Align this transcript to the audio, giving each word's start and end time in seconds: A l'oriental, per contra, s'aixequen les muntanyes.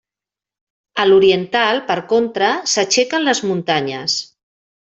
A 1.03 1.05
l'oriental, 1.09 1.83
per 1.91 1.97
contra, 2.13 2.49
s'aixequen 2.73 3.29
les 3.29 3.43
muntanyes. 3.53 4.17